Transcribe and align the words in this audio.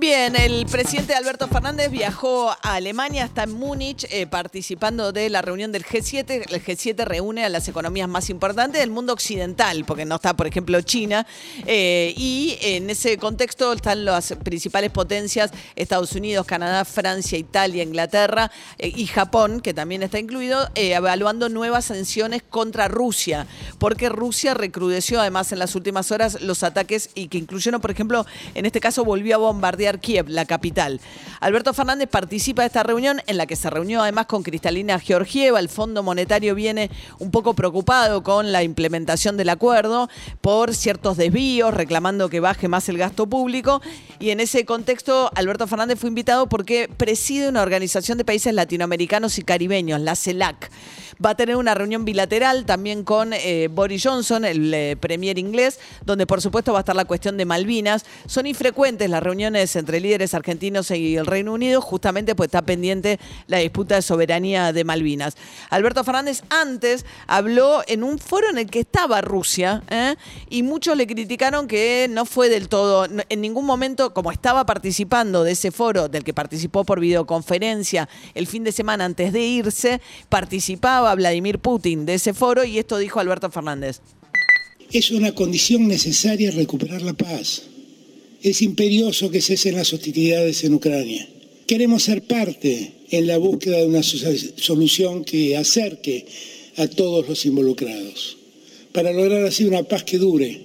Bien, 0.00 0.36
el 0.36 0.64
presidente 0.66 1.12
Alberto 1.14 1.48
Fernández 1.48 1.90
viajó 1.90 2.50
a 2.50 2.74
Alemania, 2.74 3.24
está 3.24 3.42
en 3.42 3.52
Múnich, 3.52 4.06
eh, 4.12 4.28
participando 4.28 5.10
de 5.10 5.28
la 5.28 5.42
reunión 5.42 5.72
del 5.72 5.84
G7. 5.84 6.44
El 6.48 6.64
G7 6.64 7.04
reúne 7.04 7.44
a 7.44 7.48
las 7.48 7.66
economías 7.66 8.08
más 8.08 8.30
importantes 8.30 8.80
del 8.80 8.90
mundo 8.90 9.12
occidental, 9.12 9.84
porque 9.84 10.04
no 10.04 10.14
está, 10.14 10.36
por 10.36 10.46
ejemplo, 10.46 10.80
China. 10.82 11.26
Eh, 11.66 12.14
y 12.16 12.58
en 12.60 12.88
ese 12.90 13.18
contexto 13.18 13.72
están 13.72 14.04
las 14.04 14.34
principales 14.44 14.92
potencias, 14.92 15.50
Estados 15.74 16.12
Unidos, 16.12 16.46
Canadá, 16.46 16.84
Francia, 16.84 17.36
Italia, 17.36 17.82
Inglaterra 17.82 18.52
eh, 18.78 18.92
y 18.94 19.06
Japón, 19.06 19.60
que 19.60 19.74
también 19.74 20.04
está 20.04 20.20
incluido, 20.20 20.68
evaluando 20.76 21.48
nuevas 21.48 21.86
sanciones 21.86 22.44
contra 22.48 22.86
Rusia, 22.86 23.48
porque 23.80 24.08
Rusia 24.10 24.54
recrudeció 24.54 25.20
además 25.20 25.50
en 25.50 25.58
las 25.58 25.74
últimas 25.74 26.12
horas 26.12 26.40
los 26.40 26.62
ataques 26.62 27.10
y 27.16 27.26
que 27.26 27.38
incluyeron, 27.38 27.80
por 27.80 27.90
ejemplo, 27.90 28.24
en 28.54 28.64
este 28.64 28.78
caso 28.78 29.04
volvió 29.04 29.34
a 29.34 29.38
bombardear 29.38 29.87
Kiev, 29.96 30.28
la 30.28 30.44
capital. 30.44 31.00
Alberto 31.40 31.72
Fernández 31.72 32.08
participa 32.10 32.62
de 32.62 32.66
esta 32.66 32.82
reunión 32.82 33.22
en 33.26 33.36
la 33.36 33.46
que 33.46 33.56
se 33.56 33.70
reunió 33.70 34.02
además 34.02 34.26
con 34.26 34.42
Cristalina 34.42 34.98
Georgieva. 34.98 35.60
El 35.60 35.68
Fondo 35.68 36.02
Monetario 36.02 36.54
viene 36.54 36.90
un 37.18 37.30
poco 37.30 37.54
preocupado 37.54 38.22
con 38.22 38.52
la 38.52 38.62
implementación 38.62 39.36
del 39.36 39.48
acuerdo 39.48 40.08
por 40.40 40.74
ciertos 40.74 41.16
desvíos, 41.16 41.72
reclamando 41.72 42.28
que 42.28 42.40
baje 42.40 42.68
más 42.68 42.88
el 42.88 42.98
gasto 42.98 43.26
público. 43.26 43.80
Y 44.18 44.30
en 44.30 44.40
ese 44.40 44.64
contexto, 44.64 45.30
Alberto 45.34 45.66
Fernández 45.66 45.98
fue 45.98 46.08
invitado 46.08 46.48
porque 46.48 46.90
preside 46.94 47.48
una 47.48 47.62
organización 47.62 48.18
de 48.18 48.24
países 48.24 48.52
latinoamericanos 48.52 49.38
y 49.38 49.42
caribeños, 49.42 50.00
la 50.00 50.16
CELAC. 50.16 50.70
Va 51.24 51.30
a 51.30 51.34
tener 51.34 51.56
una 51.56 51.74
reunión 51.74 52.04
bilateral 52.04 52.64
también 52.64 53.02
con 53.02 53.32
eh, 53.32 53.68
Boris 53.72 54.04
Johnson, 54.04 54.44
el 54.44 54.72
eh, 54.72 54.96
premier 54.96 55.36
inglés, 55.38 55.80
donde 56.04 56.26
por 56.26 56.40
supuesto 56.40 56.72
va 56.72 56.78
a 56.78 56.82
estar 56.82 56.94
la 56.94 57.06
cuestión 57.06 57.36
de 57.36 57.44
Malvinas. 57.44 58.04
Son 58.26 58.46
infrecuentes 58.46 59.10
las 59.10 59.22
reuniones 59.22 59.74
entre 59.78 60.00
líderes 60.00 60.34
argentinos 60.34 60.90
y 60.90 61.16
el 61.16 61.26
Reino 61.26 61.52
Unido, 61.52 61.80
justamente 61.80 62.34
pues 62.34 62.48
está 62.48 62.62
pendiente 62.62 63.18
la 63.46 63.58
disputa 63.58 63.96
de 63.96 64.02
soberanía 64.02 64.72
de 64.72 64.84
Malvinas. 64.84 65.36
Alberto 65.70 66.04
Fernández 66.04 66.42
antes 66.50 67.04
habló 67.26 67.82
en 67.86 68.02
un 68.02 68.18
foro 68.18 68.48
en 68.50 68.58
el 68.58 68.70
que 68.70 68.80
estaba 68.80 69.20
Rusia 69.20 69.82
¿eh? 69.90 70.16
y 70.50 70.62
muchos 70.62 70.96
le 70.96 71.06
criticaron 71.06 71.68
que 71.68 72.06
no 72.10 72.24
fue 72.24 72.48
del 72.48 72.68
todo, 72.68 73.06
en 73.28 73.40
ningún 73.40 73.66
momento, 73.66 74.12
como 74.14 74.32
estaba 74.32 74.66
participando 74.66 75.44
de 75.44 75.52
ese 75.52 75.70
foro 75.70 76.08
del 76.08 76.24
que 76.24 76.34
participó 76.34 76.84
por 76.84 77.00
videoconferencia 77.00 78.08
el 78.34 78.46
fin 78.46 78.64
de 78.64 78.72
semana 78.72 79.04
antes 79.04 79.32
de 79.32 79.40
irse, 79.40 80.00
participaba 80.28 81.14
Vladimir 81.14 81.58
Putin 81.58 82.06
de 82.06 82.14
ese 82.14 82.34
foro 82.34 82.64
y 82.64 82.78
esto 82.78 82.98
dijo 82.98 83.20
Alberto 83.20 83.50
Fernández. 83.50 84.00
Es 84.90 85.10
una 85.10 85.34
condición 85.34 85.86
necesaria 85.86 86.50
recuperar 86.50 87.02
la 87.02 87.12
paz. 87.12 87.64
Es 88.42 88.62
imperioso 88.62 89.30
que 89.30 89.40
cesen 89.40 89.74
las 89.74 89.92
hostilidades 89.92 90.62
en 90.62 90.74
Ucrania. 90.74 91.28
Queremos 91.66 92.04
ser 92.04 92.22
parte 92.22 92.92
en 93.10 93.26
la 93.26 93.36
búsqueda 93.36 93.78
de 93.78 93.86
una 93.86 94.02
solución 94.02 95.24
que 95.24 95.56
acerque 95.56 96.24
a 96.76 96.86
todos 96.86 97.28
los 97.28 97.44
involucrados, 97.46 98.36
para 98.92 99.12
lograr 99.12 99.44
así 99.44 99.64
una 99.64 99.82
paz 99.82 100.04
que 100.04 100.18
dure, 100.18 100.60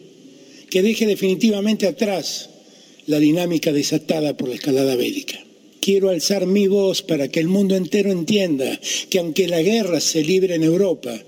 que 0.69 0.83
deje 0.83 1.07
definitivamente 1.07 1.87
atrás 1.87 2.49
la 3.07 3.19
dinámica 3.19 3.71
desatada 3.71 4.37
por 4.37 4.49
la 4.49 4.55
escalada 4.55 4.95
bélica. 4.95 5.43
Quiero 5.81 6.09
alzar 6.09 6.45
mi 6.45 6.67
voz 6.67 7.01
para 7.01 7.27
que 7.27 7.39
el 7.39 7.47
mundo 7.47 7.75
entero 7.75 8.11
entienda 8.11 8.79
que 9.09 9.19
aunque 9.19 9.47
la 9.47 9.61
guerra 9.61 9.99
se 9.99 10.23
libre 10.23 10.55
en 10.55 10.63
Europa, 10.63 11.19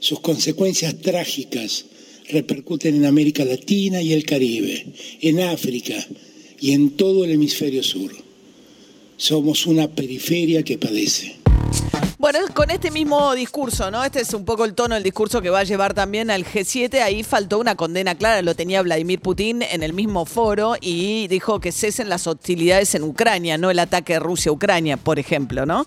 sus 0.00 0.20
consecuencias 0.20 0.98
trágicas 1.00 1.84
repercuten 2.28 2.96
en 2.96 3.06
América 3.06 3.44
Latina 3.44 4.00
y 4.00 4.12
el 4.12 4.24
Caribe, 4.24 4.86
en 5.20 5.40
África 5.40 5.94
y 6.60 6.72
en 6.72 6.90
todo 6.90 7.24
el 7.24 7.32
hemisferio 7.32 7.82
sur. 7.82 8.12
Somos 9.16 9.66
una 9.66 9.88
periferia 9.88 10.62
que 10.62 10.78
padece. 10.78 11.36
Bueno, 12.22 12.38
con 12.54 12.70
este 12.70 12.92
mismo 12.92 13.34
discurso, 13.34 13.90
¿no? 13.90 14.04
Este 14.04 14.20
es 14.20 14.32
un 14.32 14.44
poco 14.44 14.64
el 14.64 14.74
tono 14.74 14.94
del 14.94 15.02
discurso 15.02 15.42
que 15.42 15.50
va 15.50 15.58
a 15.58 15.64
llevar 15.64 15.92
también 15.92 16.30
al 16.30 16.44
G7. 16.44 17.00
Ahí 17.02 17.24
faltó 17.24 17.58
una 17.58 17.74
condena 17.74 18.14
clara, 18.14 18.42
lo 18.42 18.54
tenía 18.54 18.80
Vladimir 18.82 19.18
Putin 19.18 19.62
en 19.62 19.82
el 19.82 19.92
mismo 19.92 20.24
foro 20.24 20.76
y 20.80 21.26
dijo 21.26 21.58
que 21.58 21.72
cesen 21.72 22.08
las 22.08 22.28
hostilidades 22.28 22.94
en 22.94 23.02
Ucrania, 23.02 23.58
no 23.58 23.72
el 23.72 23.80
ataque 23.80 24.12
de 24.12 24.18
Rusia 24.20 24.50
a 24.50 24.52
Ucrania, 24.52 24.96
por 24.98 25.18
ejemplo, 25.18 25.66
¿no? 25.66 25.84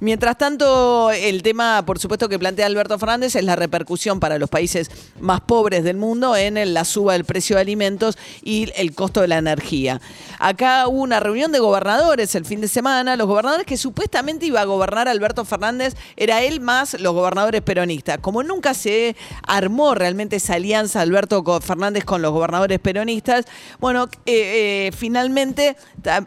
Mientras 0.00 0.38
tanto, 0.38 1.10
el 1.10 1.42
tema, 1.42 1.82
por 1.84 1.98
supuesto, 1.98 2.28
que 2.28 2.38
plantea 2.38 2.66
Alberto 2.66 2.98
Fernández 3.00 3.34
es 3.34 3.42
la 3.42 3.56
repercusión 3.56 4.20
para 4.20 4.38
los 4.38 4.48
países 4.48 4.90
más 5.18 5.40
pobres 5.40 5.82
del 5.82 5.96
mundo 5.96 6.36
en 6.36 6.72
la 6.72 6.84
suba 6.84 7.14
del 7.14 7.24
precio 7.24 7.56
de 7.56 7.62
alimentos 7.62 8.16
y 8.42 8.70
el 8.76 8.94
costo 8.94 9.22
de 9.22 9.28
la 9.28 9.38
energía. 9.38 10.00
Acá 10.38 10.86
hubo 10.86 11.02
una 11.02 11.18
reunión 11.18 11.50
de 11.50 11.58
gobernadores 11.58 12.36
el 12.36 12.44
fin 12.44 12.60
de 12.60 12.68
semana. 12.68 13.16
Los 13.16 13.26
gobernadores 13.26 13.66
que 13.66 13.76
supuestamente 13.76 14.46
iba 14.46 14.60
a 14.60 14.64
gobernar 14.64 15.08
Alberto 15.08 15.44
Fernández 15.44 15.96
era 16.16 16.42
él 16.42 16.60
más 16.60 16.94
los 17.00 17.12
gobernadores 17.12 17.62
peronistas. 17.62 18.18
Como 18.18 18.44
nunca 18.44 18.74
se 18.74 19.16
armó 19.42 19.96
realmente 19.96 20.36
esa 20.36 20.54
alianza 20.54 21.00
Alberto 21.00 21.42
Fernández 21.60 22.04
con 22.04 22.22
los 22.22 22.30
gobernadores 22.30 22.78
peronistas, 22.78 23.46
bueno, 23.80 24.08
eh, 24.26 24.86
eh, 24.86 24.92
finalmente 24.96 25.76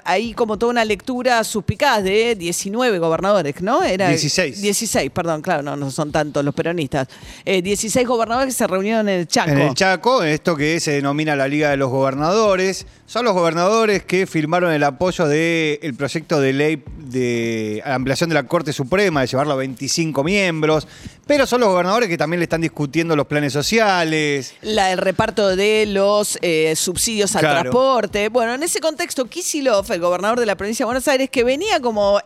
hay 0.04 0.34
como 0.34 0.58
toda 0.58 0.72
una 0.72 0.84
lectura 0.84 1.42
suspicaz 1.46 2.04
de 2.04 2.36
19 2.36 3.00
gobernadores 3.00 3.61
¿no? 3.62 3.84
Era 3.84 4.10
16. 4.10 4.62
16, 4.62 5.12
perdón, 5.12 5.42
claro, 5.42 5.64
no, 5.64 5.76
no 5.76 5.92
son 5.92 6.12
tantos 6.12 6.44
los 6.44 6.54
peronistas. 6.54 7.08
16 7.46 7.96
eh, 7.96 8.04
gobernadores 8.06 8.54
que 8.54 8.58
se 8.58 8.68
reunieron 8.68 9.08
en 9.10 9.20
el 9.20 9.28
Chaco. 9.28 9.52
En 9.52 9.60
el 9.60 9.74
Chaco, 9.74 10.24
esto 10.24 10.56
que 10.56 10.80
se 10.80 10.92
denomina 10.92 11.36
la 11.36 11.48
Liga 11.48 11.70
de 11.70 11.78
los 11.78 11.90
Gobernadores. 11.90 12.86
Son 13.06 13.26
los 13.26 13.34
gobernadores 13.34 14.04
que 14.04 14.26
firmaron 14.26 14.72
el 14.72 14.84
apoyo 14.84 15.28
del 15.28 15.94
proyecto 15.96 16.40
de 16.40 16.54
ley 16.54 16.84
de 17.12 17.82
ampliación 17.86 18.30
de 18.30 18.36
la 18.36 18.44
Corte 18.44 18.74
Suprema, 18.74 19.22
de 19.22 19.28
llevarlo 19.28 19.54
a 19.54 19.58
25 19.58 20.24
miembros. 20.24 20.88
Pero 21.28 21.46
son 21.46 21.62
los 21.62 21.70
gobernadores 21.70 22.10
que 22.10 22.18
también 22.18 22.40
le 22.40 22.46
están 22.46 22.62
discutiendo 22.62 23.16
los 23.16 23.28
planes 23.28 23.54
sociales. 23.54 24.56
La, 24.62 24.92
el 24.92 24.98
reparto 24.98 25.56
de 25.56 25.86
los 25.86 26.38
eh, 26.42 26.74
subsidios 26.76 27.36
al 27.36 27.42
transporte. 27.42 28.30
Bueno, 28.30 28.54
en 28.54 28.64
ese 28.64 28.80
contexto, 28.80 29.26
Kisilov, 29.26 29.92
el 29.92 30.00
gobernador 30.00 30.40
de 30.40 30.46
la 30.46 30.56
provincia 30.56 30.84
de 30.84 30.88
Buenos 30.88 31.08
Aires, 31.08 31.30
que 31.30 31.44
venía 31.44 31.80
como 31.80 32.20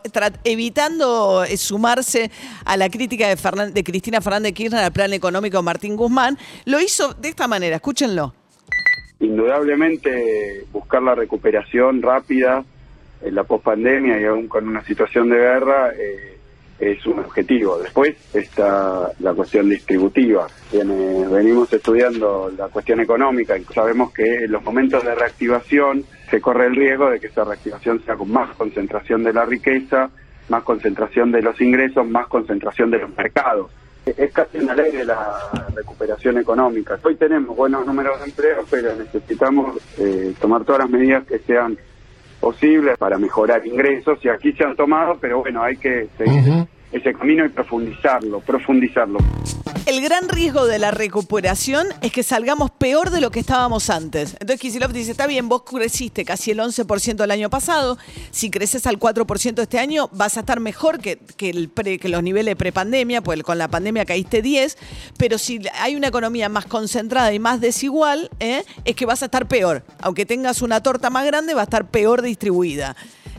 evitando 0.44 1.44
sumarse 1.56 2.30
a 2.64 2.76
la 2.76 2.88
crítica 2.88 3.28
de, 3.28 3.70
de 3.70 3.84
Cristina 3.84 4.20
Fernández 4.20 4.52
Kirchner 4.54 4.84
al 4.84 4.92
plan 4.92 5.12
económico 5.12 5.62
Martín 5.62 5.96
Guzmán, 5.96 6.38
lo 6.64 6.80
hizo 6.80 7.14
de 7.14 7.28
esta 7.28 7.46
manera, 7.46 7.76
escúchenlo. 7.76 8.34
Indudablemente 9.20 10.66
buscar 10.72 11.02
la 11.02 11.14
recuperación 11.14 12.02
rápida 12.02 12.64
en 13.22 13.34
la 13.34 13.44
pospandemia 13.44 14.20
y 14.20 14.24
aún 14.24 14.48
con 14.48 14.68
una 14.68 14.82
situación 14.84 15.28
de 15.28 15.36
guerra 15.36 15.92
eh, 15.94 16.38
es 16.78 17.04
un 17.06 17.18
objetivo. 17.18 17.78
Después 17.78 18.16
está 18.34 19.10
la 19.20 19.32
cuestión 19.32 19.68
distributiva. 19.68 20.46
venimos 20.72 21.72
estudiando 21.72 22.52
la 22.56 22.68
cuestión 22.68 23.00
económica 23.00 23.56
y 23.56 23.64
sabemos 23.64 24.12
que 24.12 24.44
en 24.44 24.52
los 24.52 24.62
momentos 24.62 25.02
de 25.04 25.14
reactivación 25.14 26.04
se 26.30 26.40
corre 26.40 26.66
el 26.66 26.76
riesgo 26.76 27.10
de 27.10 27.20
que 27.20 27.28
esa 27.28 27.44
reactivación 27.44 28.02
sea 28.04 28.16
con 28.16 28.30
más 28.30 28.54
concentración 28.56 29.24
de 29.24 29.32
la 29.32 29.44
riqueza 29.44 30.10
más 30.48 30.62
concentración 30.62 31.32
de 31.32 31.42
los 31.42 31.60
ingresos, 31.60 32.06
más 32.06 32.28
concentración 32.28 32.90
de 32.90 32.98
los 32.98 33.16
mercados. 33.16 33.70
Es 34.04 34.32
casi 34.32 34.58
una 34.58 34.74
ley 34.74 34.92
de 34.92 35.04
la 35.04 35.50
recuperación 35.74 36.38
económica. 36.38 36.98
Hoy 37.02 37.16
tenemos 37.16 37.56
buenos 37.56 37.84
números 37.84 38.20
de 38.20 38.26
empleo, 38.26 38.64
pero 38.70 38.94
necesitamos 38.94 39.78
eh, 39.98 40.32
tomar 40.40 40.64
todas 40.64 40.82
las 40.82 40.90
medidas 40.90 41.26
que 41.26 41.40
sean 41.40 41.76
posibles 42.46 42.96
para 42.96 43.18
mejorar 43.18 43.66
ingresos 43.66 44.24
y 44.24 44.28
aquí 44.28 44.52
se 44.52 44.62
han 44.62 44.76
tomado, 44.76 45.18
pero 45.20 45.40
bueno, 45.40 45.64
hay 45.64 45.76
que 45.76 46.06
seguir 46.16 46.64
ese 46.92 47.12
camino 47.12 47.44
y 47.44 47.48
profundizarlo, 47.48 48.38
profundizarlo. 48.38 49.18
El 49.86 50.00
gran 50.00 50.28
riesgo 50.28 50.66
de 50.66 50.80
la 50.80 50.90
recuperación 50.90 51.86
es 52.00 52.10
que 52.10 52.24
salgamos 52.24 52.72
peor 52.72 53.10
de 53.10 53.20
lo 53.20 53.30
que 53.30 53.38
estábamos 53.38 53.88
antes. 53.88 54.32
Entonces 54.32 54.60
Kisilov 54.60 54.92
dice, 54.92 55.12
está 55.12 55.28
bien, 55.28 55.48
vos 55.48 55.62
creciste 55.62 56.24
casi 56.24 56.50
el 56.50 56.58
11% 56.58 57.22
el 57.22 57.30
año 57.30 57.50
pasado, 57.50 57.96
si 58.32 58.50
creces 58.50 58.84
al 58.88 58.98
4% 58.98 59.62
este 59.62 59.78
año 59.78 60.08
vas 60.10 60.36
a 60.36 60.40
estar 60.40 60.58
mejor 60.58 60.98
que, 60.98 61.20
que, 61.36 61.50
el 61.50 61.70
que 61.70 62.08
los 62.08 62.20
niveles 62.20 62.50
de 62.50 62.56
prepandemia, 62.56 63.22
pues 63.22 63.40
con 63.44 63.58
la 63.58 63.68
pandemia 63.68 64.04
caíste 64.04 64.42
10, 64.42 64.76
pero 65.18 65.38
si 65.38 65.60
hay 65.74 65.94
una 65.94 66.08
economía 66.08 66.48
más 66.48 66.66
concentrada 66.66 67.32
y 67.32 67.38
más 67.38 67.60
desigual, 67.60 68.28
¿eh? 68.40 68.64
es 68.84 68.96
que 68.96 69.06
vas 69.06 69.22
a 69.22 69.26
estar 69.26 69.46
peor. 69.46 69.84
Aunque 70.00 70.26
tengas 70.26 70.62
una 70.62 70.82
torta 70.82 71.10
más 71.10 71.24
grande, 71.26 71.54
va 71.54 71.60
a 71.60 71.64
estar 71.64 71.88
peor 71.92 72.22
distribuida. 72.22 72.96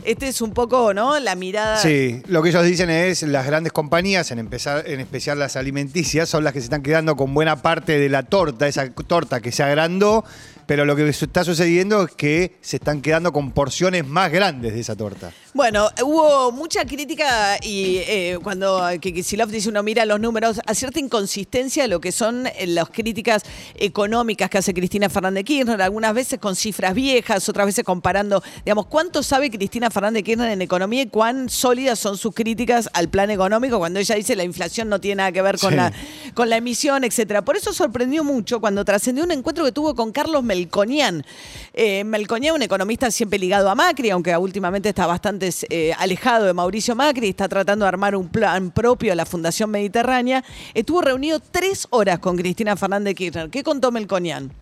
Este 0.08 0.26
es 0.26 0.40
un 0.40 0.52
poco, 0.52 0.94
¿no? 0.94 1.20
La 1.20 1.34
mirada. 1.34 1.76
Sí, 1.76 2.22
lo 2.28 2.42
que 2.42 2.48
ellos 2.48 2.64
dicen 2.64 2.88
es 2.88 3.22
las 3.24 3.44
grandes 3.44 3.74
compañías, 3.74 4.30
en, 4.30 4.38
empezar, 4.38 4.88
en 4.88 5.00
especial 5.00 5.38
las 5.38 5.54
alimenticias, 5.54 6.30
son 6.30 6.44
las 6.44 6.54
que 6.54 6.60
se 6.60 6.64
están 6.64 6.82
quedando 6.82 7.14
con 7.14 7.34
buena 7.34 7.60
parte 7.60 7.98
de 7.98 8.08
la 8.08 8.22
torta, 8.22 8.66
esa 8.66 8.88
torta 8.88 9.40
que 9.40 9.52
se 9.52 9.62
agrandó, 9.62 10.24
pero 10.64 10.86
lo 10.86 10.96
que 10.96 11.06
está 11.06 11.44
sucediendo 11.44 12.04
es 12.04 12.12
que 12.12 12.56
se 12.62 12.76
están 12.76 13.02
quedando 13.02 13.34
con 13.34 13.52
porciones 13.52 14.06
más 14.06 14.32
grandes 14.32 14.72
de 14.72 14.80
esa 14.80 14.96
torta. 14.96 15.30
Bueno, 15.58 15.88
hubo 16.04 16.52
mucha 16.52 16.84
crítica 16.84 17.56
y 17.60 17.96
eh, 18.06 18.38
cuando 18.44 18.80
Kikisilov 19.00 19.48
dice 19.48 19.68
uno 19.68 19.82
mira 19.82 20.06
los 20.06 20.20
números, 20.20 20.60
a 20.64 20.72
cierta 20.72 21.00
inconsistencia 21.00 21.82
de 21.82 21.88
lo 21.88 22.00
que 22.00 22.12
son 22.12 22.46
eh, 22.46 22.68
las 22.68 22.90
críticas 22.90 23.42
económicas 23.74 24.50
que 24.50 24.58
hace 24.58 24.72
Cristina 24.72 25.08
Fernández 25.08 25.42
Kirchner, 25.42 25.82
algunas 25.82 26.14
veces 26.14 26.38
con 26.38 26.54
cifras 26.54 26.94
viejas, 26.94 27.48
otras 27.48 27.66
veces 27.66 27.82
comparando, 27.84 28.40
digamos, 28.64 28.86
cuánto 28.86 29.24
sabe 29.24 29.50
Cristina 29.50 29.90
Fernández 29.90 30.22
Kirchner 30.22 30.52
en 30.52 30.62
economía 30.62 31.02
y 31.02 31.06
cuán 31.08 31.48
sólidas 31.48 31.98
son 31.98 32.16
sus 32.16 32.32
críticas 32.32 32.88
al 32.92 33.08
plan 33.08 33.28
económico 33.32 33.78
cuando 33.78 33.98
ella 33.98 34.14
dice 34.14 34.36
la 34.36 34.44
inflación 34.44 34.88
no 34.88 35.00
tiene 35.00 35.16
nada 35.16 35.32
que 35.32 35.42
ver 35.42 35.58
con, 35.58 35.70
Sí. 35.70 35.76
la, 35.76 35.92
con 36.34 36.48
la 36.50 36.56
emisión, 36.58 37.02
etcétera. 37.02 37.42
Por 37.42 37.56
eso 37.56 37.72
sorprendió 37.72 38.22
mucho 38.22 38.60
cuando 38.60 38.84
trascendió 38.84 39.24
un 39.24 39.32
encuentro 39.32 39.64
que 39.64 39.72
tuvo 39.72 39.96
con 39.96 40.12
Carlos 40.12 40.44
Melconian. 40.44 41.26
Eh, 41.74 42.04
Melconian, 42.04 42.54
un 42.54 42.62
economista 42.62 43.10
siempre 43.10 43.40
ligado 43.40 43.68
a 43.68 43.74
Macri, 43.74 44.10
aunque 44.10 44.36
últimamente 44.36 44.90
está 44.90 45.04
bastante 45.08 45.47
eh, 45.70 45.92
alejado 45.98 46.46
de 46.46 46.54
Mauricio 46.54 46.94
Macri, 46.94 47.28
está 47.28 47.48
tratando 47.48 47.84
de 47.84 47.88
armar 47.88 48.14
un 48.14 48.28
plan 48.28 48.70
propio 48.70 49.12
a 49.12 49.16
la 49.16 49.26
Fundación 49.26 49.70
Mediterránea. 49.70 50.44
Estuvo 50.74 51.00
reunido 51.00 51.40
tres 51.40 51.86
horas 51.90 52.18
con 52.18 52.36
Cristina 52.36 52.76
Fernández 52.76 53.14
Kirchner. 53.14 53.50
¿Qué 53.50 53.62
contó 53.62 53.90
Melconian? 53.90 54.52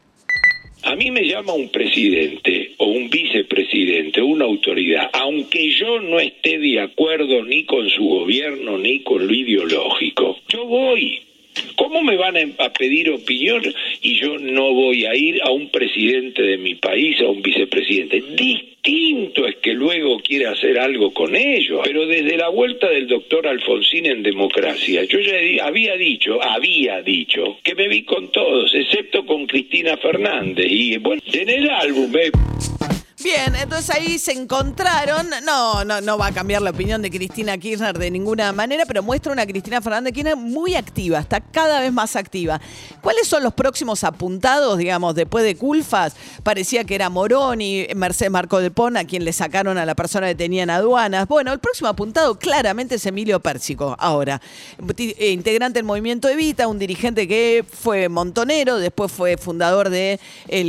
A 0.82 0.94
mí 0.94 1.10
me 1.10 1.26
llama 1.26 1.52
un 1.52 1.68
presidente 1.70 2.74
o 2.78 2.86
un 2.86 3.10
vicepresidente, 3.10 4.22
una 4.22 4.44
autoridad, 4.44 5.10
aunque 5.14 5.70
yo 5.72 6.00
no 6.00 6.20
esté 6.20 6.58
de 6.58 6.80
acuerdo 6.80 7.44
ni 7.44 7.64
con 7.64 7.88
su 7.90 8.04
gobierno 8.04 8.78
ni 8.78 9.02
con 9.02 9.26
lo 9.26 9.34
ideológico, 9.34 10.36
yo 10.48 10.64
voy. 10.66 11.25
¿Cómo 11.76 12.02
me 12.02 12.16
van 12.16 12.36
a 12.58 12.72
pedir 12.72 13.10
opinión 13.10 13.62
y 14.00 14.18
yo 14.18 14.38
no 14.38 14.72
voy 14.72 15.04
a 15.04 15.14
ir 15.14 15.42
a 15.42 15.50
un 15.50 15.68
presidente 15.70 16.42
de 16.42 16.56
mi 16.56 16.74
país, 16.74 17.20
a 17.20 17.28
un 17.28 17.42
vicepresidente? 17.42 18.22
Distinto 18.34 19.46
es 19.46 19.56
que 19.56 19.72
luego 19.72 20.18
quiera 20.20 20.52
hacer 20.52 20.78
algo 20.78 21.12
con 21.12 21.36
ellos. 21.36 21.80
Pero 21.84 22.06
desde 22.06 22.36
la 22.36 22.48
vuelta 22.48 22.88
del 22.88 23.06
doctor 23.06 23.46
Alfonsín 23.46 24.06
en 24.06 24.22
democracia, 24.22 25.04
yo 25.04 25.18
ya 25.20 25.64
había 25.64 25.96
dicho, 25.96 26.42
había 26.42 27.02
dicho, 27.02 27.58
que 27.62 27.74
me 27.74 27.88
vi 27.88 28.04
con 28.04 28.32
todos, 28.32 28.74
excepto 28.74 29.26
con 29.26 29.46
Cristina 29.46 29.96
Fernández. 29.96 30.66
Y 30.68 30.96
bueno, 30.98 31.22
en 31.32 31.48
el 31.48 31.68
álbum, 31.68 32.10
eh, 32.16 32.30
Bien, 33.22 33.54
entonces 33.54 33.88
ahí 33.88 34.18
se 34.18 34.32
encontraron. 34.32 35.30
No, 35.42 35.84
no, 35.86 36.02
no 36.02 36.18
va 36.18 36.26
a 36.26 36.32
cambiar 36.32 36.60
la 36.60 36.68
opinión 36.68 37.00
de 37.00 37.10
Cristina 37.10 37.56
Kirchner 37.56 37.98
de 37.98 38.10
ninguna 38.10 38.52
manera, 38.52 38.84
pero 38.84 39.02
muestra 39.02 39.32
una 39.32 39.46
Cristina 39.46 39.80
Fernández 39.80 40.12
Kirchner 40.12 40.36
muy 40.36 40.74
activa, 40.74 41.20
está 41.20 41.40
cada 41.40 41.80
vez 41.80 41.90
más 41.94 42.14
activa. 42.14 42.60
¿Cuáles 43.00 43.26
son 43.26 43.42
los 43.42 43.54
próximos 43.54 44.04
apuntados, 44.04 44.76
digamos, 44.76 45.14
después 45.14 45.44
de 45.44 45.56
Culfas? 45.56 46.14
Parecía 46.42 46.84
que 46.84 46.94
era 46.94 47.08
Moroni, 47.08 47.86
Mercedes 47.96 48.30
Marco 48.30 48.60
de 48.60 48.70
Pon, 48.70 48.98
a 48.98 49.04
quien 49.04 49.24
le 49.24 49.32
sacaron 49.32 49.78
a 49.78 49.86
la 49.86 49.94
persona 49.94 50.26
que 50.26 50.34
tenía 50.34 50.64
en 50.64 50.70
aduanas. 50.70 51.26
Bueno, 51.26 51.54
el 51.54 51.58
próximo 51.58 51.88
apuntado 51.88 52.38
claramente 52.38 52.96
es 52.96 53.06
Emilio 53.06 53.40
Pérsico. 53.40 53.96
Ahora, 53.98 54.42
eh, 54.98 55.30
integrante 55.30 55.78
del 55.78 55.86
movimiento 55.86 56.28
Evita, 56.28 56.68
un 56.68 56.78
dirigente 56.78 57.26
que 57.26 57.64
fue 57.66 58.10
montonero, 58.10 58.78
después 58.78 59.10
fue 59.10 59.38
fundador 59.38 59.88
del 59.88 60.18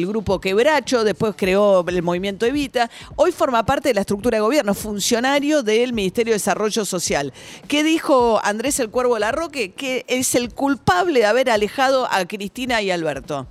grupo 0.08 0.40
Quebracho, 0.40 1.04
después 1.04 1.36
creó 1.36 1.86
el 1.90 2.02
movimiento 2.02 2.37
Evita. 2.46 2.90
Hoy 3.16 3.32
forma 3.32 3.66
parte 3.66 3.90
de 3.90 3.96
la 3.96 4.02
estructura 4.02 4.38
de 4.38 4.42
gobierno, 4.42 4.74
funcionario 4.74 5.64
del 5.64 5.94
Ministerio 5.94 6.32
de 6.32 6.36
Desarrollo 6.36 6.86
Social. 6.86 7.34
¿Qué 7.68 7.84
dijo 7.84 8.40
Andrés 8.44 8.80
el 8.80 8.90
Cuervo 8.90 9.18
Larroque? 9.18 9.72
Que 9.72 10.06
es 10.08 10.36
el 10.36 10.54
culpable 10.54 11.20
de 11.20 11.26
haber 11.26 11.50
alejado 11.50 12.08
a 12.12 12.26
Cristina 12.26 12.82
y 12.82 12.92
Alberto. 12.92 13.48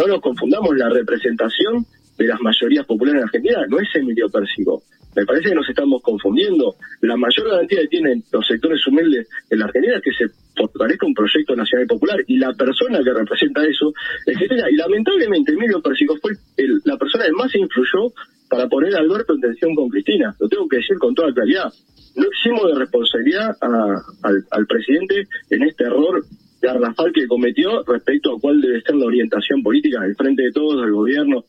No 0.00 0.06
nos 0.06 0.20
confundamos, 0.20 0.76
la 0.76 0.88
representación 0.90 1.86
de 2.16 2.24
las 2.26 2.40
mayorías 2.40 2.86
populares 2.86 3.20
en 3.20 3.24
Argentina 3.24 3.66
no 3.68 3.78
es 3.78 3.88
Emilio 3.94 4.28
Pérsico. 4.28 4.82
Me 5.18 5.26
parece 5.26 5.48
que 5.48 5.54
nos 5.56 5.68
estamos 5.68 6.00
confundiendo. 6.02 6.76
La 7.00 7.16
mayor 7.16 7.50
garantía 7.50 7.80
que 7.82 7.88
tienen 7.88 8.22
los 8.32 8.46
sectores 8.46 8.86
humildes 8.86 9.26
en 9.50 9.58
la 9.58 9.64
Argentina 9.66 9.96
es 9.96 10.02
que 10.02 10.12
se 10.12 10.32
fortalezca 10.56 11.06
un 11.06 11.14
proyecto 11.14 11.56
nacional 11.56 11.86
y 11.86 11.88
popular. 11.88 12.18
Y 12.28 12.36
la 12.38 12.52
persona 12.54 13.02
que 13.02 13.12
representa 13.12 13.64
eso 13.64 13.92
es 14.26 14.36
Cristina. 14.36 14.70
Y 14.70 14.76
lamentablemente 14.76 15.52
Emilio 15.52 15.80
Pérsico 15.82 16.16
fue 16.22 16.32
el- 16.56 16.80
la 16.84 16.96
persona 16.96 17.24
que 17.24 17.32
más 17.32 17.52
influyó 17.54 18.12
para 18.48 18.68
poner 18.68 18.94
a 18.94 19.00
Alberto 19.00 19.34
en 19.34 19.40
tensión 19.40 19.74
con 19.74 19.88
Cristina. 19.88 20.34
Lo 20.38 20.48
tengo 20.48 20.68
que 20.68 20.76
decir 20.76 20.96
con 20.98 21.14
toda 21.14 21.32
claridad. 21.32 21.72
No 22.16 22.24
eximo 22.24 22.66
de 22.68 22.78
responsabilidad 22.78 23.56
al, 23.60 24.44
al 24.50 24.66
presidente 24.66 25.26
en 25.50 25.62
este 25.64 25.84
error 25.84 26.22
garrafal 26.62 27.12
que 27.12 27.26
cometió 27.28 27.82
respecto 27.84 28.34
a 28.34 28.40
cuál 28.40 28.60
debe 28.60 28.80
ser 28.82 28.94
la 28.96 29.06
orientación 29.06 29.62
política 29.62 30.00
del 30.02 30.16
frente 30.16 30.42
de 30.42 30.52
todos, 30.52 30.80
del 30.80 30.92
gobierno. 30.92 31.44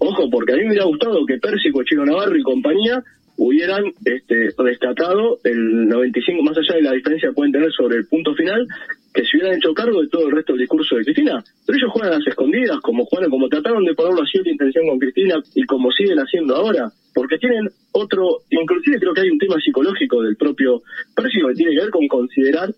Ojo, 0.00 0.28
porque 0.30 0.52
a 0.52 0.56
mí 0.56 0.62
me 0.62 0.68
hubiera 0.70 0.84
gustado 0.86 1.24
que 1.26 1.38
Pérsico, 1.38 1.82
Chino 1.84 2.04
Navarro 2.04 2.36
y 2.36 2.42
compañía 2.42 3.02
hubieran 3.36 3.84
este, 4.04 4.50
rescatado 4.58 5.38
el 5.44 5.88
95, 5.88 6.42
más 6.42 6.58
allá 6.58 6.74
de 6.76 6.82
la 6.82 6.92
diferencia 6.92 7.28
que 7.30 7.34
pueden 7.34 7.52
tener 7.52 7.72
sobre 7.72 7.96
el 7.98 8.06
punto 8.06 8.34
final, 8.34 8.66
que 9.14 9.22
se 9.24 9.36
hubieran 9.36 9.56
hecho 9.56 9.72
cargo 9.72 10.00
de 10.02 10.08
todo 10.08 10.26
el 10.28 10.32
resto 10.36 10.52
del 10.52 10.60
discurso 10.60 10.96
de 10.96 11.04
Cristina. 11.04 11.42
Pero 11.66 11.78
ellos 11.78 11.90
juegan 11.92 12.12
a 12.12 12.18
las 12.18 12.26
escondidas, 12.26 12.78
como 12.82 13.04
jugaron, 13.06 13.30
como 13.30 13.48
trataron 13.48 13.84
de 13.84 13.94
ponerlo 13.94 14.22
así 14.22 14.38
de 14.42 14.50
intención 14.50 14.86
con 14.88 14.98
Cristina 14.98 15.36
y 15.54 15.62
como 15.64 15.90
siguen 15.90 16.18
haciendo 16.18 16.54
ahora, 16.56 16.90
porque 17.14 17.38
tienen 17.38 17.68
otro, 17.92 18.40
inclusive 18.50 18.98
creo 19.00 19.14
que 19.14 19.22
hay 19.22 19.30
un 19.30 19.38
tema 19.38 19.56
psicológico 19.58 20.22
del 20.22 20.36
propio 20.36 20.82
Pérsico 21.16 21.48
que 21.48 21.54
tiene 21.54 21.72
que 21.74 21.80
ver 21.80 21.90
con 21.90 22.06
considerar 22.08 22.68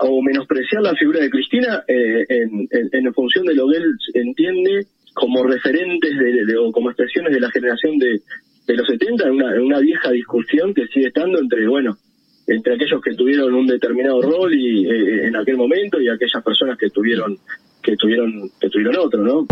o 0.00 0.22
menospreciar 0.22 0.82
la 0.82 0.94
figura 0.94 1.20
de 1.20 1.30
Cristina 1.30 1.84
eh, 1.86 2.24
en, 2.28 2.66
en- 2.70 3.06
en 3.06 3.14
función 3.14 3.44
de 3.44 3.54
lo 3.54 3.68
que 3.68 3.76
él 3.76 3.84
entiende 4.14 4.86
como 5.16 5.42
referentes 5.44 6.10
de, 6.14 6.56
o 6.58 6.70
como 6.70 6.90
expresiones 6.90 7.32
de 7.32 7.40
la 7.40 7.50
generación 7.50 7.98
de, 7.98 8.20
de 8.66 8.74
los 8.74 8.86
70 8.86 9.24
en 9.24 9.30
una, 9.30 9.62
una 9.62 9.78
vieja 9.80 10.10
discusión 10.10 10.74
que 10.74 10.86
sigue 10.88 11.08
estando 11.08 11.40
entre, 11.40 11.66
bueno, 11.66 11.96
entre 12.46 12.74
aquellos 12.74 13.00
que 13.00 13.14
tuvieron 13.14 13.54
un 13.54 13.66
determinado 13.66 14.20
rol 14.20 14.52
y 14.52 14.84
eh, 14.84 15.26
en 15.26 15.36
aquel 15.36 15.56
momento 15.56 15.98
y 15.98 16.10
aquellas 16.10 16.44
personas 16.44 16.76
que 16.76 16.90
tuvieron 16.90 17.38
que 17.86 17.96
tuvieron 17.96 18.50
que 18.60 18.68
tuvieron 18.68 18.96
otro, 18.96 19.22
¿no? 19.22 19.46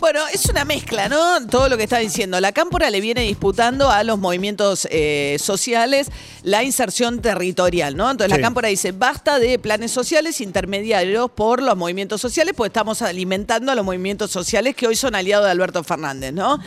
Bueno, 0.00 0.20
es 0.32 0.48
una 0.48 0.64
mezcla, 0.64 1.08
¿no? 1.08 1.46
Todo 1.48 1.68
lo 1.68 1.76
que 1.76 1.82
está 1.82 1.98
diciendo. 1.98 2.40
La 2.40 2.52
Cámpora 2.52 2.88
le 2.88 3.00
viene 3.00 3.22
disputando 3.22 3.90
a 3.90 4.04
los 4.04 4.18
movimientos 4.18 4.86
eh, 4.90 5.36
sociales 5.40 6.10
la 6.44 6.62
inserción 6.62 7.20
territorial, 7.20 7.96
¿no? 7.96 8.10
Entonces 8.10 8.32
Sí. 8.32 8.40
la 8.40 8.46
Cámpora 8.46 8.68
dice, 8.68 8.92
basta 8.92 9.38
de 9.38 9.58
planes 9.58 9.90
sociales 9.90 10.40
intermediarios 10.40 11.30
por 11.30 11.62
los 11.62 11.76
movimientos 11.76 12.20
sociales, 12.20 12.54
pues 12.56 12.68
estamos 12.70 13.02
alimentando 13.02 13.70
a 13.72 13.74
los 13.74 13.84
movimientos 13.84 14.30
sociales 14.30 14.74
que 14.74 14.86
hoy 14.86 14.96
son 14.96 15.14
aliados 15.14 15.44
de 15.46 15.50
Alberto 15.50 15.82
Fernández, 15.84 16.32
¿no? 16.32 16.58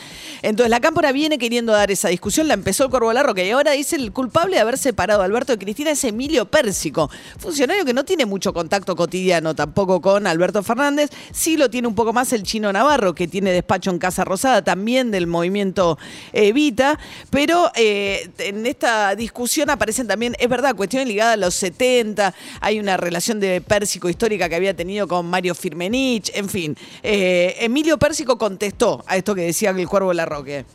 Entonces 0.42 0.70
la 0.70 0.80
Cámpora 0.82 1.12
viene 1.12 1.38
queriendo 1.38 1.72
dar 1.72 1.90
esa 1.90 2.10
discusión, 2.10 2.48
la 2.48 2.54
empezó 2.54 2.84
el 2.84 2.90
Corvo 2.92 3.12
Larroque 3.12 3.48
y 3.48 3.52
ahora 3.52 3.72
dice 3.72 3.96
el 3.96 4.12
culpable 4.12 4.58
de 4.58 4.62
haber 4.62 4.78
separado 4.78 5.22
a 5.22 5.26
Alberto 5.26 5.54
de 5.54 5.60
Cristina 5.60 5.92
es 5.92 6.04
Emilio 6.04 6.46
Pérsico, 6.46 7.10
funcionario 7.40 7.86
que 7.86 7.94
no 7.94 8.04
tiene 8.06 8.26
mucho 8.26 8.54
contacto 8.54 8.96
cotidiano 8.96 9.56
tampoco 9.56 10.02
con 10.02 10.28
Alberto 10.28 10.62
Fernández, 10.64 10.91
sí 11.32 11.58
lo 11.58 11.70
tiene 11.70 11.88
un 11.88 11.96
poco 11.96 12.14
más 12.14 12.34
el 12.34 12.44
chino 12.44 12.72
Navarro, 12.72 13.14
que 13.14 13.28
tiene 13.28 13.52
despacho 13.52 13.90
en 13.90 14.00
Casa 14.00 14.24
Rosada, 14.24 14.64
también 14.64 15.12
del 15.12 15.28
movimiento 15.28 15.98
Evita, 16.34 17.00
pero 17.30 17.72
eh, 17.76 18.30
en 18.40 18.66
esta 18.66 19.16
discusión 19.16 19.70
aparecen 19.70 20.08
también, 20.08 20.36
es 20.40 20.50
verdad, 20.50 20.76
cuestiones 20.76 21.08
ligadas 21.08 21.34
a 21.34 21.38
los 21.38 21.56
70, 21.56 22.34
hay 22.60 22.80
una 22.80 22.98
relación 22.98 23.40
de 23.40 23.62
Pérsico 23.62 24.10
histórica 24.10 24.50
que 24.50 24.56
había 24.56 24.76
tenido 24.76 25.08
con 25.08 25.26
Mario 25.28 25.56
Firmenich, 25.56 26.32
en 26.36 26.50
fin. 26.50 26.76
Eh, 27.04 27.56
Emilio 27.60 27.98
Pérsico 27.98 28.38
contestó 28.38 29.04
a 29.08 29.18
esto 29.18 29.36
que 29.36 29.42
decía 29.42 29.72
el 29.72 29.88
Cuervo 29.88 30.14
Larroque. 30.14 30.66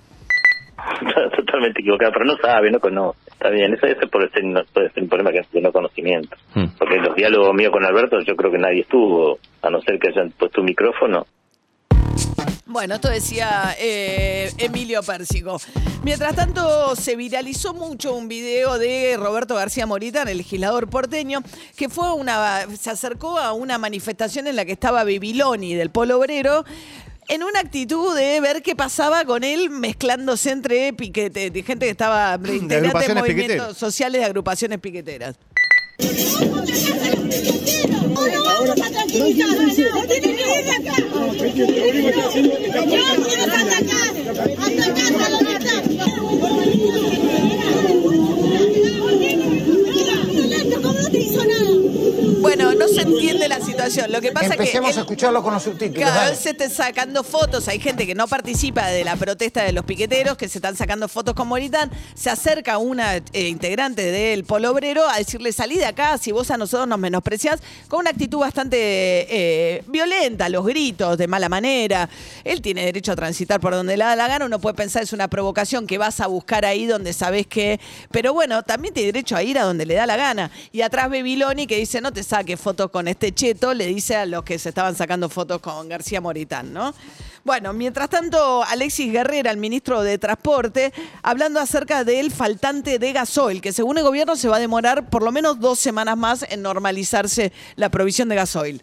totalmente 1.57 1.81
equivocado, 1.81 2.13
pero 2.13 2.25
no 2.25 2.37
sabe, 2.37 2.71
no 2.71 2.81
conoce. 2.81 3.19
Está 3.27 3.51
bien, 3.51 3.75
eso, 3.75 3.87
eso 3.87 4.09
puede, 4.09 4.31
ser, 4.31 4.45
no- 4.45 4.65
puede 4.73 4.91
ser 4.93 5.03
un 5.03 5.09
problema 5.09 5.33
que 5.33 5.39
es 5.39 5.51
de 5.51 5.61
no 5.61 5.73
conocimiento. 5.73 6.37
Hmm. 6.55 6.67
Porque 6.79 6.97
los 6.97 7.15
diálogos 7.17 7.55
míos 7.55 7.73
con 7.73 7.85
Alberto, 7.85 8.19
yo 8.21 8.37
creo 8.37 8.51
que 8.51 8.59
nadie 8.59 8.81
estuvo, 8.81 9.39
a 9.63 9.71
no 9.71 9.81
ser 9.83 9.99
que 9.99 10.09
hayan 10.09 10.31
puesto 10.33 10.61
un 10.61 10.67
micrófono. 10.67 11.27
Bueno, 12.69 12.97
esto 12.97 13.09
decía 13.09 13.75
eh, 13.79 14.51
Emilio 14.59 15.01
Pérsico. 15.03 15.59
Mientras 16.03 16.35
tanto, 16.35 16.95
se 16.97 17.17
viralizó 17.17 17.73
mucho 17.75 18.15
un 18.15 18.29
video 18.29 18.79
de 18.79 19.17
Roberto 19.17 19.55
García 19.55 19.87
Morita, 19.87 20.23
el 20.23 20.37
legislador 20.39 20.89
porteño, 20.91 21.41
que 21.77 21.89
fue 21.89 22.07
a 22.09 22.13
una, 22.13 22.67
se 22.77 22.91
acercó 22.91 23.39
a 23.39 23.53
una 23.53 23.79
manifestación 23.79 24.47
en 24.47 24.57
la 24.57 24.65
que 24.65 24.73
estaba 24.73 25.05
Bibiloni 25.05 25.75
del 25.75 25.91
Polo 25.91 26.19
Obrero. 26.19 26.65
En 27.29 27.43
una 27.43 27.59
actitud 27.61 28.17
de 28.17 28.41
ver 28.41 28.63
qué 28.63 28.75
pasaba 28.77 29.25
con 29.25 29.43
él 29.43 29.69
mezclándose 29.69 30.51
entre 30.51 30.93
piquete, 30.93 31.51
de 31.51 31.63
gente 31.63 31.87
que 31.87 31.91
estaba 31.91 32.39
de 32.39 32.57
integrantes 32.57 32.69
de 32.69 32.77
agrupaciones 32.77 33.23
movimientos 33.23 33.57
piqueteras. 33.57 33.79
sociales 33.79 34.21
de 34.21 34.27
agrupaciones 34.27 34.79
piqueteras. 34.79 35.35
No 35.99 36.07
vamos 38.45 38.71
a 38.71 38.75
tranquilizar, 38.75 39.49
no 39.95 40.07
tiene 40.07 40.37
que 40.37 40.59
ir 40.59 40.65
de 40.65 40.71
acá. 40.71 40.95
No, 41.01 41.07
vamos 41.17 41.37
a 43.39 43.61
atacar, 43.61 44.11
atacar 44.59 45.23
a 45.23 45.29
los 45.31 45.43
que 45.43 45.57
están. 45.57 45.87
entiende 52.99 53.49
la 53.49 53.61
situación. 53.61 54.06
Lo 54.17 54.23
que 54.23 54.33
pasa 54.33 54.47
es 54.47 54.51
que 54.53 54.57
Empecemos 54.57 54.91
él- 54.91 54.99
a 54.99 55.01
escucharlo 55.01 55.43
con 55.43 55.55
los 55.55 55.63
subtítulos. 55.63 56.03
cada 56.09 56.31
vez 56.31 56.39
se 56.39 56.51
están 56.51 56.71
sacando 56.71 57.23
fotos. 57.23 57.69
Hay 57.69 57.79
gente 57.81 58.07
que 58.07 58.15
no 58.15 58.27
participa 58.27 58.87
de 58.89 59.05
la 59.05 59.17
protesta 59.17 59.63
de 59.63 59.73
los 59.73 59.85
piqueteros, 59.85 60.37
que 60.37 60.49
se 60.49 60.59
están 60.59 60.77
sacando 60.77 61.09
fotos 61.09 61.35
con 61.35 61.49
Moritán. 61.49 61.91
Se 62.15 62.31
acerca 62.31 62.79
una 62.79 63.17
eh, 63.17 63.49
integrante 63.49 64.03
del 64.11 64.45
Polo 64.45 64.71
Obrero 64.71 65.09
a 65.09 65.19
decirle, 65.19 65.53
salí 65.53 65.77
de 65.77 65.85
acá, 65.87 66.17
si 66.19 66.33
vos 66.33 66.51
a 66.51 66.57
nosotros 66.57 66.89
nos 66.89 66.99
menospreciás, 66.99 67.61
con 67.89 68.01
una 68.01 68.11
actitud 68.11 68.39
bastante 68.39 68.77
eh, 68.79 69.85
violenta, 69.89 70.49
los 70.49 70.65
gritos, 70.65 71.19
de 71.19 71.27
mala 71.27 71.49
manera. 71.49 72.09
Él 72.45 72.63
tiene 72.63 72.85
derecho 72.85 73.13
a 73.13 73.17
transitar 73.17 73.61
por 73.61 73.73
donde 73.75 73.97
le 73.97 74.05
da 74.05 74.17
la 74.17 74.29
gana. 74.29 74.47
Uno 74.47 74.59
puede 74.59 74.75
pensar 74.75 75.03
es 75.03 75.13
una 75.13 75.29
provocación 75.29 75.87
que 75.87 75.99
vas 75.99 76.21
a 76.21 76.27
buscar 76.27 76.65
ahí 76.65 76.87
donde 76.87 77.13
sabes 77.13 77.47
que... 77.47 77.79
Pero 78.11 78.33
bueno, 78.33 78.63
también 78.63 78.95
tiene 78.95 79.13
derecho 79.13 79.37
a 79.37 79.43
ir 79.43 79.59
a 79.59 79.65
donde 79.65 79.85
le 79.85 79.95
da 79.95 80.07
la 80.07 80.17
gana. 80.17 80.51
Y 80.73 80.83
atrás 80.83 81.11
Bebiloni 81.11 81.67
que 81.67 81.77
dice, 81.77 82.01
no 82.01 82.13
te 82.13 82.23
saques 82.23 82.59
fotos 82.59 82.91
con 82.91 83.09
este 83.09 83.33
cheto, 83.33 83.75
le 83.75 83.87
dice 83.87 84.06
a 84.15 84.27
los 84.27 84.45
que 84.45 84.59
se 84.59 84.69
estaban 84.69 84.95
sacando 84.95 85.29
fotos 85.29 85.61
con 85.61 85.89
García 85.89 86.21
Moritán, 86.21 86.73
¿no? 86.73 86.95
Bueno, 87.45 87.73
mientras 87.73 88.11
tanto, 88.11 88.63
Alexis 88.65 89.13
Guerrera, 89.13 89.51
el 89.51 89.57
ministro 89.57 90.03
de 90.03 90.19
Transporte, 90.19 90.93
hablando 91.23 91.61
acerca 91.61 92.05
del 92.05 92.31
faltante 92.31 92.99
de 92.99 93.13
gasoil, 93.13 93.61
que 93.61 93.73
según 93.73 93.99
el 93.99 94.05
gobierno 94.05 94.37
se 94.37 94.49
va 94.49 94.57
a 94.57 94.61
demorar 94.61 95.11
por 95.11 95.23
lo 95.23 95.33
menos 95.33 95.61
dos 95.61 95.79
semanas 95.79 96.17
más 96.17 96.47
en 96.51 96.63
normalizarse 96.63 97.53
la 97.77 97.91
provisión 97.91 98.29
de 98.29 98.35
gasoil. 98.35 98.83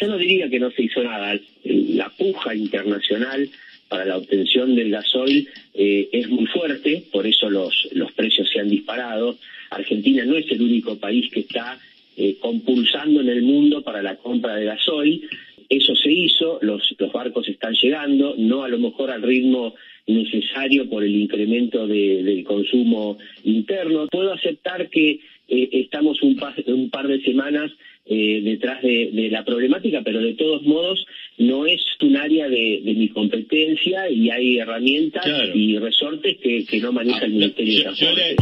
Yo 0.00 0.08
no 0.08 0.16
diría 0.16 0.48
que 0.48 0.58
no 0.58 0.70
se 0.70 0.82
hizo 0.82 1.02
nada. 1.02 1.34
La 1.64 2.08
puja 2.10 2.54
internacional 2.54 3.50
para 3.88 4.04
la 4.04 4.16
obtención 4.16 4.74
del 4.74 4.90
gasoil 4.90 5.48
eh, 5.74 6.08
es 6.12 6.28
muy 6.28 6.46
fuerte, 6.46 7.04
por 7.12 7.26
eso 7.26 7.48
los, 7.48 7.88
los 7.92 8.12
precios 8.12 8.48
se 8.52 8.60
han 8.60 8.68
disparado. 8.68 9.36
Argentina 9.70 10.24
no 10.24 10.36
es 10.36 10.46
el 10.50 10.62
único 10.62 10.96
país 10.98 11.30
que 11.32 11.40
está 11.40 11.78
eh, 12.16 12.36
compulsando 12.40 13.20
en 13.20 13.28
el 13.28 13.42
mundo 13.42 13.82
para 13.82 14.02
la 14.02 14.16
compra 14.16 14.56
de 14.56 14.64
gasoil. 14.66 15.28
Eso 15.68 15.94
se 15.96 16.12
hizo, 16.12 16.58
los, 16.62 16.94
los 16.98 17.12
barcos 17.12 17.48
están 17.48 17.74
llegando, 17.74 18.34
no 18.38 18.62
a 18.62 18.68
lo 18.68 18.78
mejor 18.78 19.10
al 19.10 19.22
ritmo 19.22 19.74
necesario 20.06 20.88
por 20.88 21.02
el 21.04 21.14
incremento 21.16 21.86
de- 21.86 22.22
del 22.22 22.44
consumo 22.44 23.18
interno. 23.44 24.06
Puedo 24.06 24.32
aceptar 24.32 24.88
que 24.90 25.18
eh, 25.48 25.68
estamos 25.72 26.22
un, 26.22 26.36
pa- 26.36 26.54
un 26.66 26.90
par 26.90 27.08
de 27.08 27.20
semanas 27.22 27.72
eh, 28.08 28.40
detrás 28.44 28.82
de, 28.82 29.10
de 29.12 29.28
la 29.30 29.44
problemática, 29.44 30.00
pero 30.04 30.20
de 30.20 30.34
todos 30.34 30.62
modos 30.62 31.04
no 31.38 31.66
es 31.66 31.80
un 32.00 32.16
área 32.16 32.48
de, 32.48 32.80
de 32.84 32.94
mi 32.94 33.08
competencia 33.10 34.08
y 34.08 34.30
hay 34.30 34.58
herramientas 34.58 35.24
y 35.54 35.76
resortes 35.78 36.36
que, 36.42 36.64
que 36.64 36.80
no 36.80 36.92
maneja 36.92 37.24
el 37.26 37.32
Ministerio 37.32 37.74
de 37.78 37.82
Transporte. 37.82 38.36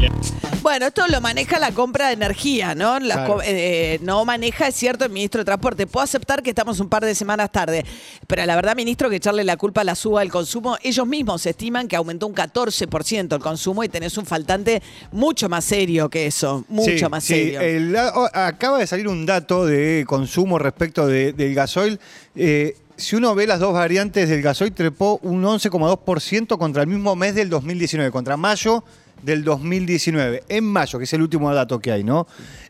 Bueno, 0.63 0.87
esto 0.87 1.03
lo 1.11 1.21
maneja 1.21 1.59
la 1.59 1.73
compra 1.73 2.09
de 2.09 2.15
energía, 2.15 2.75
¿no? 2.75 2.99
La 3.01 3.15
Claro. 3.15 3.35
co- 3.35 3.43
eh, 3.45 3.99
no 4.03 4.25
maneja, 4.25 4.69
es 4.69 4.75
cierto, 4.75 5.05
el 5.05 5.11
ministro 5.11 5.41
de 5.41 5.45
Transporte. 5.45 5.87
Puedo 5.87 6.05
aceptar 6.05 6.43
que 6.43 6.51
estamos 6.51 6.81
un 6.81 6.89
par 6.89 7.05
de 7.05 7.15
semanas 7.15 7.53
tarde, 7.53 7.85
pero 8.27 8.45
la 8.47 8.57
verdad, 8.57 8.75
ministro, 8.77 9.11
que 9.11 9.17
echarle 9.17 9.45
la 9.45 9.57
culpa 9.57 9.83
a 9.83 9.85
la 9.85 9.95
suba 9.95 10.21
del 10.21 10.31
consumo, 10.31 10.77
ellos 10.83 11.07
mismos 11.07 11.45
estiman 11.47 11.87
que 11.89 11.97
aumentó 11.97 12.27
un 12.27 12.35
14% 12.35 13.35
el 13.35 13.41
consumo 13.43 13.85
y 13.85 13.89
tenés 13.89 14.17
un 14.17 14.25
faltante 14.27 14.81
mucho 15.13 15.49
más 15.49 15.65
serio 15.65 16.09
que 16.09 16.27
eso, 16.27 16.65
mucho 16.69 16.97
Sí, 16.97 17.05
más 17.11 17.25
sí. 17.25 17.35
serio. 17.35 17.61
El 17.61 17.95
acaba 18.33 18.79
de 18.79 18.87
salir 18.87 19.07
un 19.09 19.27
dato 19.27 19.54
de 19.63 20.05
consumo 20.07 20.59
respecto 20.59 21.07
de- 21.07 21.33
del 21.33 21.55
gasoil. 21.55 22.01
Eh, 22.35 22.77
si 22.97 23.17
uno 23.17 23.35
ve 23.35 23.47
las 23.47 23.61
dos 23.61 23.73
variantes 23.73 24.29
del 24.29 24.43
gasoil, 24.43 24.73
trepó 24.73 25.19
un 25.23 25.43
11,2% 25.45 26.59
contra 26.59 26.83
el 26.83 26.89
mismo 26.89 27.15
mes 27.17 27.35
del 27.35 27.49
2019, 27.49 28.11
contra 28.11 28.37
mayo 28.37 28.85
del 29.23 29.43
2019. 29.45 30.43
En 30.49 30.65
mayo, 30.65 30.99
que 30.99 31.05
es 31.05 31.13
el 31.13 31.23
último 31.23 31.53
dato 31.55 31.79
que 31.81 31.93
hay, 31.93 32.05
¿no? 32.05 32.27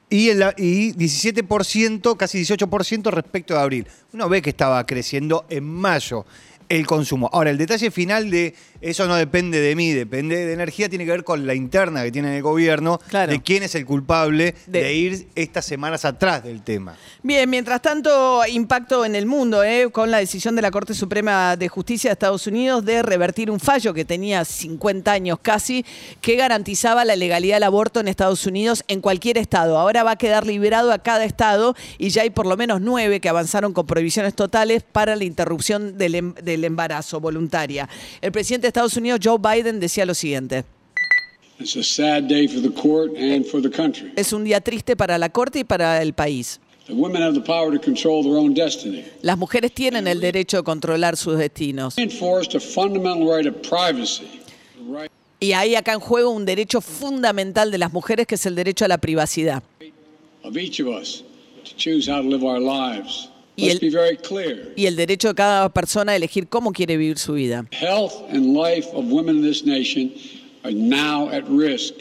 Y, 0.09 0.29
el, 0.29 0.45
y 0.57 0.93
17%, 0.93 2.17
casi 2.17 2.39
18% 2.45 3.11
respecto 3.11 3.55
de 3.55 3.61
abril. 3.61 3.87
Uno 4.13 4.29
ve 4.29 4.41
que 4.43 4.51
estaba 4.51 4.85
creciendo 4.87 5.45
en 5.49 5.65
mayo 5.65 6.25
el 6.69 6.87
consumo. 6.87 7.31
Ahora, 7.33 7.51
el 7.51 7.59
detalle 7.59 7.91
final 7.91 8.31
de 8.31 8.55
eso 8.81 9.07
no 9.07 9.17
depende 9.17 9.61
de 9.61 9.75
mí, 9.75 9.93
depende 9.93 10.45
de 10.45 10.53
energía, 10.53 10.89
tiene 10.89 11.05
que 11.05 11.11
ver 11.11 11.25
con 11.25 11.47
la 11.47 11.55
interna 11.55 12.03
que 12.03 12.13
tiene 12.13 12.37
el 12.37 12.43
gobierno, 12.43 13.01
de 13.11 13.41
quién 13.43 13.63
es 13.63 13.75
el 13.75 13.87
culpable 13.87 14.55
de, 14.67 14.95
ir 14.95 15.29
estas 15.35 15.65
semanas 15.65 16.05
atrás 16.05 16.45
del 16.45 16.63
tema. 16.63 16.97
Bien, 17.23 17.49
mientras 17.49 17.81
tanto, 17.81 18.43
impacto 18.47 19.05
en 19.05 19.15
el 19.15 19.27
mundo, 19.27 19.65
¿eh? 19.65 19.89
con 19.91 20.11
la 20.11 20.19
decisión 20.19 20.55
de 20.55 20.63
la 20.63 20.71
Corte 20.71 20.93
Suprema 20.93 21.57
de 21.57 21.69
Justicia 21.69 22.11
de 22.11 22.13
Estados 22.13 22.47
Unidos 22.47 22.85
de 22.85 23.03
revertir 23.03 23.51
un 23.51 23.59
fallo 23.59 23.95
que 23.95 24.05
tenía 24.05 24.45
50 24.45 25.11
años 25.11 25.39
casi, 25.41 25.85
que 26.21 26.37
garantizaba 26.37 27.05
la 27.05 27.17
legalidad 27.17 27.57
del 27.57 27.63
aborto 27.63 28.01
en 28.01 28.09
Estados 28.09 28.47
Unidos 28.47 28.85
en 28.89 29.01
cualquier 29.01 29.39
estado. 29.39 29.79
Ahora 29.79 30.03
va 30.03 30.13
a 30.13 30.17
quedar 30.17 30.47
liberado 30.47 30.93
a 30.93 30.99
cada 30.99 31.25
estado 31.25 31.75
y 31.99 32.11
ya 32.11 32.23
hay 32.23 32.31
por 32.31 32.47
lo 32.47 32.57
menos 32.57 32.81
nueve 32.81 33.21
que 33.21 33.29
avanzaron 33.29 33.73
con 33.73 33.87
prohibiciones 33.87 34.35
totales 34.35 34.83
para 34.83 35.17
la 35.17 35.25
interrupción 35.25 35.97
del, 35.97 36.15
em- 36.17 36.35
del 36.55 36.65
embarazo 36.65 37.21
voluntaria. 37.21 37.89
El 38.21 38.33
presidente 38.33 38.63
de 38.63 38.69
Estados 38.69 38.97
Unidos, 38.97 39.21
Joe 39.23 39.39
Biden, 39.39 39.81
decía 39.81 40.07
lo 40.07 40.15
siguiente. 40.15 40.65
Es 44.17 44.33
un 44.33 44.45
día 44.45 44.61
triste 44.61 44.97
para 44.97 45.19
la 45.19 45.29
Corte 45.29 45.61
y 45.61 45.65
para 45.65 46.03
el 46.03 46.13
país. 46.13 46.61
Las 49.23 49.39
mujeres 49.39 49.73
tienen 49.73 50.07
el 50.07 50.21
derecho 50.21 50.59
de 50.59 50.63
controlar 50.65 51.17
sus 51.17 51.39
destinos. 51.39 51.95
Y 55.41 55.53
hay 55.53 55.75
acá 55.75 55.93
en 55.93 56.01
juego 56.01 56.31
un 56.31 56.45
derecho 56.45 56.81
fundamental 56.81 57.71
de 57.71 57.79
las 57.79 57.93
mujeres, 57.93 58.27
que 58.27 58.35
es 58.35 58.47
el 58.47 58.55
derecho 58.55 58.85
a 58.85 58.89
la 58.89 58.99
privacidad. 58.99 59.63
Y 63.57 63.69
el-. 63.69 64.19
Y 64.77 64.87
el 64.87 64.97
derecho 64.97 65.29
de 65.29 65.35
cada 65.35 65.69
persona 65.69 66.13
a 66.13 66.17
elegir 66.17 66.49
cómo 66.49 66.73
quiere 66.73 66.97
vivir 66.97 67.19
su 67.19 67.35
vida. 67.35 67.67
Health 67.71 68.13
and 68.31 68.57
life 68.57 68.89
of 68.95 69.05
women 69.11 69.37
in 69.37 69.43
this 69.43 69.65
nation 69.65 70.13
are 70.65 70.73
now 70.73 71.29
at 71.31 71.45
risk. 71.49 71.95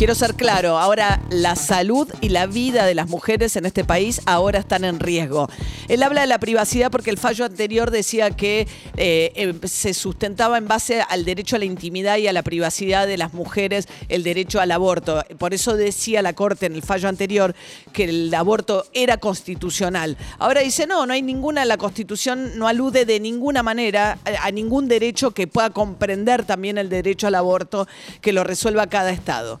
Quiero 0.00 0.14
ser 0.14 0.34
claro, 0.34 0.78
ahora 0.78 1.20
la 1.28 1.56
salud 1.56 2.08
y 2.22 2.30
la 2.30 2.46
vida 2.46 2.86
de 2.86 2.94
las 2.94 3.10
mujeres 3.10 3.56
en 3.56 3.66
este 3.66 3.84
país 3.84 4.22
ahora 4.24 4.60
están 4.60 4.86
en 4.86 4.98
riesgo. 4.98 5.46
Él 5.88 6.02
habla 6.02 6.22
de 6.22 6.26
la 6.26 6.40
privacidad 6.40 6.90
porque 6.90 7.10
el 7.10 7.18
fallo 7.18 7.44
anterior 7.44 7.90
decía 7.90 8.30
que 8.30 8.66
eh, 8.96 9.30
eh, 9.34 9.54
se 9.64 9.92
sustentaba 9.92 10.56
en 10.56 10.66
base 10.68 11.02
al 11.06 11.26
derecho 11.26 11.56
a 11.56 11.58
la 11.58 11.66
intimidad 11.66 12.16
y 12.16 12.28
a 12.28 12.32
la 12.32 12.42
privacidad 12.42 13.06
de 13.06 13.18
las 13.18 13.34
mujeres, 13.34 13.88
el 14.08 14.22
derecho 14.22 14.58
al 14.58 14.70
aborto. 14.70 15.22
Por 15.36 15.52
eso 15.52 15.76
decía 15.76 16.22
la 16.22 16.32
Corte 16.32 16.64
en 16.64 16.72
el 16.72 16.82
fallo 16.82 17.06
anterior 17.06 17.54
que 17.92 18.04
el 18.04 18.32
aborto 18.32 18.86
era 18.94 19.18
constitucional. 19.18 20.16
Ahora 20.38 20.62
dice, 20.62 20.86
no, 20.86 21.04
no 21.04 21.12
hay 21.12 21.20
ninguna, 21.20 21.66
la 21.66 21.76
Constitución 21.76 22.56
no 22.56 22.68
alude 22.68 23.04
de 23.04 23.20
ninguna 23.20 23.62
manera 23.62 24.16
a, 24.24 24.46
a 24.46 24.50
ningún 24.50 24.88
derecho 24.88 25.32
que 25.32 25.46
pueda 25.46 25.68
comprender 25.68 26.46
también 26.46 26.78
el 26.78 26.88
derecho 26.88 27.26
al 27.26 27.34
aborto, 27.34 27.86
que 28.22 28.32
lo 28.32 28.44
resuelva 28.44 28.86
cada 28.86 29.10
Estado. 29.10 29.60